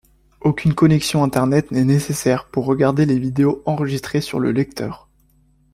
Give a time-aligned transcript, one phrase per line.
[0.39, 5.07] Aucune connexion internet n'est nécessaire pour regarder les vidéos enregistrées sur le lecteur.